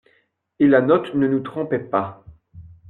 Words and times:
Et 0.57 0.65
la 0.65 0.81
note 0.81 1.13
ne 1.13 1.27
nous 1.27 1.41
trompait 1.41 1.77
pas. 1.77 2.25